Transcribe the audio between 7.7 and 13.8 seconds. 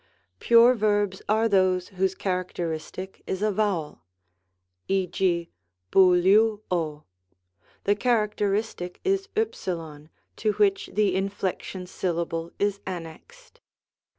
the characteristic is v^ to which the inflection syllable is annexed.